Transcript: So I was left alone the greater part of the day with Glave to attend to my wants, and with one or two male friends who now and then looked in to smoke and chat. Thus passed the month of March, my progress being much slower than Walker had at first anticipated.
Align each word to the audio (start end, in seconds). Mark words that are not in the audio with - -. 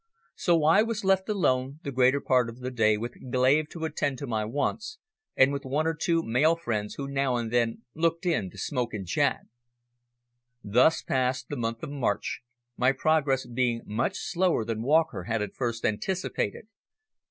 So 0.33 0.63
I 0.63 0.81
was 0.81 1.03
left 1.05 1.29
alone 1.29 1.79
the 1.83 1.91
greater 1.91 2.19
part 2.19 2.49
of 2.49 2.61
the 2.61 2.71
day 2.71 2.97
with 2.97 3.29
Glave 3.31 3.69
to 3.69 3.85
attend 3.85 4.17
to 4.17 4.25
my 4.25 4.43
wants, 4.43 4.97
and 5.35 5.53
with 5.53 5.63
one 5.63 5.85
or 5.85 5.93
two 5.93 6.23
male 6.23 6.55
friends 6.55 6.95
who 6.95 7.07
now 7.07 7.35
and 7.35 7.51
then 7.53 7.83
looked 7.93 8.25
in 8.25 8.49
to 8.49 8.57
smoke 8.57 8.95
and 8.95 9.05
chat. 9.05 9.41
Thus 10.63 11.03
passed 11.03 11.49
the 11.49 11.55
month 11.55 11.83
of 11.83 11.91
March, 11.91 12.41
my 12.75 12.91
progress 12.93 13.45
being 13.45 13.83
much 13.85 14.17
slower 14.17 14.65
than 14.65 14.81
Walker 14.81 15.25
had 15.25 15.43
at 15.43 15.53
first 15.53 15.85
anticipated. 15.85 16.67